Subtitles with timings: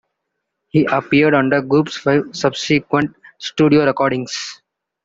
[0.69, 4.59] He appeared on the group's five subsequent studio recordings.